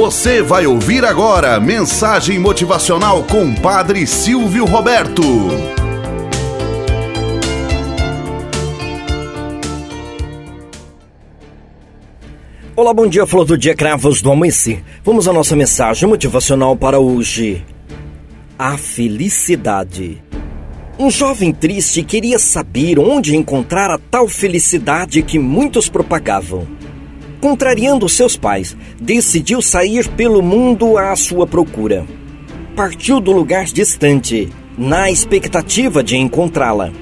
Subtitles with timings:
[0.00, 5.22] Você vai ouvir agora mensagem motivacional com Padre Silvio Roberto.
[12.74, 14.82] Olá, bom dia, flor do dia, cravos do amanhecer.
[15.04, 17.62] Vamos à nossa mensagem motivacional para hoje.
[18.58, 20.24] A felicidade.
[20.98, 26.66] Um jovem triste queria saber onde encontrar a tal felicidade que muitos propagavam.
[27.40, 32.04] Contrariando seus pais, decidiu sair pelo mundo à sua procura.
[32.76, 36.92] Partiu do lugar distante, na expectativa de encontrá-la.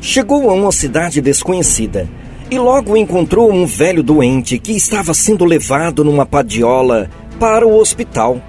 [0.00, 2.08] Chegou a uma cidade desconhecida
[2.48, 8.40] e logo encontrou um velho doente que estava sendo levado numa padiola para o hospital.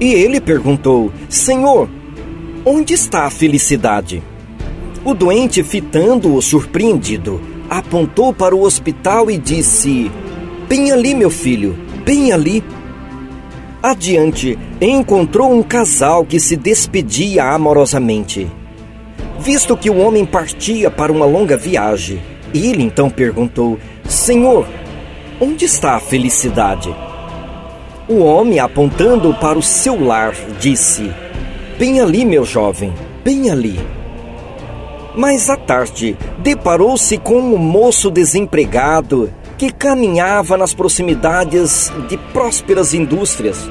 [0.00, 1.88] E ele perguntou: Senhor,
[2.64, 4.22] onde está a felicidade?
[5.04, 10.10] O doente, fitando-o surpreendido, apontou para o hospital e disse:
[10.68, 12.62] Bem ali, meu filho, bem ali.
[13.82, 18.50] Adiante, encontrou um casal que se despedia amorosamente.
[19.38, 22.20] Visto que o homem partia para uma longa viagem,
[22.52, 24.66] ele então perguntou: Senhor,
[25.40, 26.94] onde está a felicidade?
[28.08, 31.10] O homem, apontando para o seu lar, disse:
[31.78, 32.92] Bem ali, meu jovem,
[33.24, 33.78] bem ali.
[35.16, 43.66] Mas à tarde, deparou-se com um moço desempregado que caminhava nas proximidades de prósperas indústrias.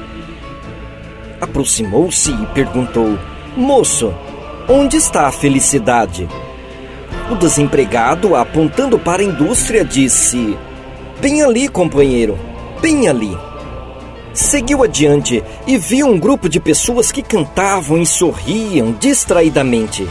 [1.40, 3.16] Aproximou-se e perguntou:
[3.56, 4.12] Moço,
[4.68, 6.28] onde está a felicidade?
[7.30, 10.58] O desempregado, apontando para a indústria, disse:
[11.20, 12.36] Bem ali, companheiro,
[12.82, 13.38] bem ali.
[14.34, 20.06] Seguiu adiante e viu um grupo de pessoas que cantavam e sorriam distraidamente.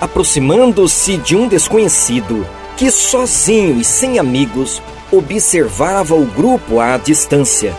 [0.00, 2.46] Aproximando-se de um desconhecido,
[2.76, 7.74] que sozinho e sem amigos observava o grupo à distância.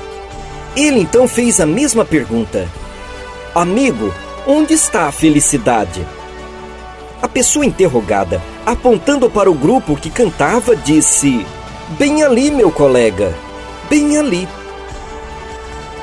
[0.76, 2.68] Ele então fez a mesma pergunta:
[3.56, 4.14] Amigo,
[4.46, 6.06] onde está a felicidade?
[7.22, 11.46] A pessoa interrogada, apontando para o grupo que cantava, disse:
[11.98, 13.34] Bem ali, meu colega,
[13.90, 14.48] bem ali.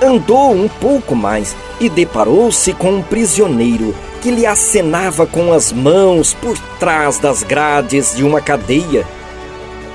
[0.02, 6.34] Andou um pouco mais e deparou-se com um prisioneiro que lhe acenava com as mãos
[6.34, 9.06] por trás das grades de uma cadeia.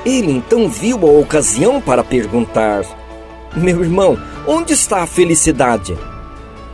[0.05, 2.83] Ele então viu a ocasião para perguntar:
[3.55, 5.97] Meu irmão, onde está a felicidade?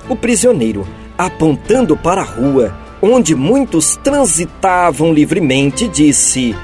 [0.10, 0.88] O prisioneiro,
[1.18, 6.56] apontando para a rua, onde muitos transitavam livremente, disse: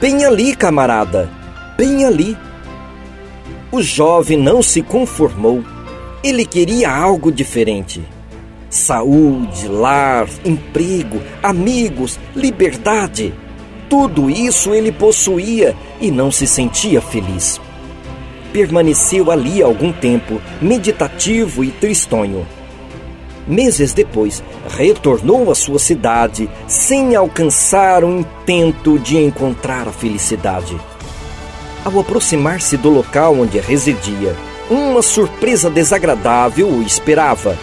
[0.00, 1.30] Bem ali, camarada,
[1.76, 2.36] bem ali.
[3.72, 5.62] O jovem não se conformou.
[6.26, 8.02] Ele queria algo diferente.
[8.68, 13.32] Saúde, lar, emprego, amigos, liberdade.
[13.88, 17.60] Tudo isso ele possuía e não se sentia feliz.
[18.52, 22.44] Permaneceu ali algum tempo, meditativo e tristonho
[23.46, 30.76] Meses depois, retornou à sua cidade sem alcançar o intento de encontrar a felicidade.
[31.84, 34.34] Ao aproximar-se do local onde residia,
[34.70, 37.56] uma surpresa desagradável o esperava.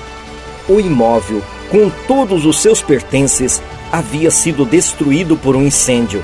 [0.68, 6.24] O imóvel, com todos os seus pertences, havia sido destruído por um incêndio.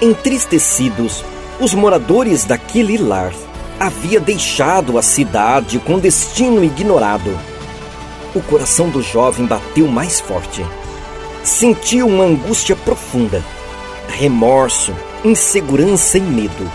[0.00, 1.24] Entristecidos,
[1.60, 3.32] os moradores daquele lar
[3.78, 7.36] havia deixado a cidade com destino ignorado
[8.34, 10.64] o coração do jovem bateu mais forte.
[11.42, 13.42] Sentiu uma angústia profunda,
[14.08, 16.70] remorso, insegurança e medo.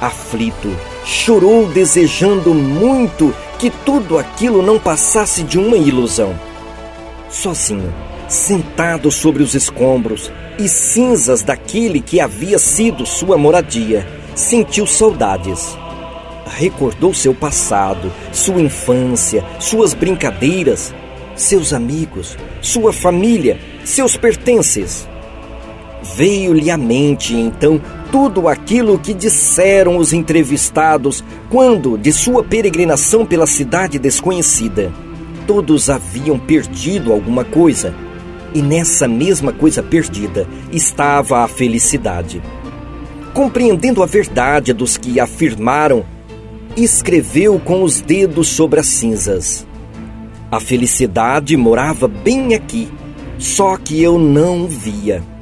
[0.00, 6.34] Aflito, chorou desejando muito que tudo aquilo não passasse de uma ilusão.
[7.28, 7.92] Sozinho,
[8.28, 15.76] sentado sobre os escombros e cinzas daquele que havia sido sua moradia, sentiu saudades
[16.54, 20.94] recordou seu passado, sua infância, suas brincadeiras,
[21.34, 25.08] seus amigos, sua família, seus pertences.
[26.04, 27.80] Veio-lhe à mente então
[28.12, 34.92] tudo aquilo que disseram os entrevistados quando, de sua peregrinação pela cidade desconhecida,
[35.46, 37.94] todos haviam perdido alguma coisa,
[38.54, 42.42] e nessa mesma coisa perdida estava a felicidade.
[43.32, 46.04] Compreendendo a verdade dos que afirmaram
[46.76, 49.66] escreveu com os dedos sobre as cinzas.
[50.52, 52.88] A felicidade morava bem aqui,
[53.38, 55.33] só que eu não via.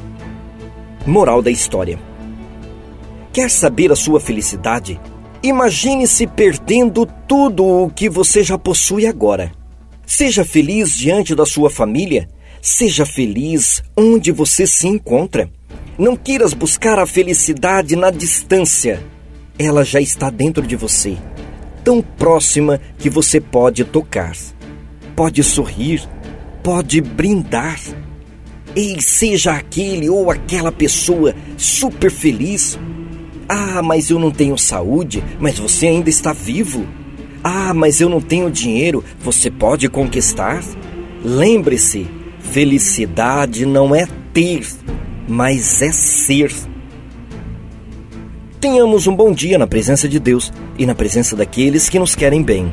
[1.07, 1.99] Moral da história:
[3.33, 5.01] Quer saber a sua felicidade?
[5.43, 9.53] Imagine-se perdendo tudo o que você já possui agora.
[10.07, 12.29] Seja feliz diante da sua família,
[12.61, 15.51] seja feliz onde você se encontra.
[15.99, 19.03] Não queiras buscar a felicidade na distância
[19.59, 21.17] ela já está dentro de você.
[21.85, 24.37] tão próxima que você pode tocar,
[25.17, 26.09] pode sorrir,
[26.63, 27.81] pode brindar.
[28.75, 32.79] E seja aquele ou aquela pessoa super feliz.
[33.49, 36.87] Ah, mas eu não tenho saúde, mas você ainda está vivo.
[37.45, 40.63] Ah, mas eu não tenho dinheiro, você pode conquistar.
[41.25, 42.07] Lembre-se,
[42.41, 44.67] felicidade não é ter,
[45.29, 46.53] mas é ser.
[48.61, 52.43] Tenhamos um bom dia na presença de Deus e na presença daqueles que nos querem
[52.43, 52.73] bem.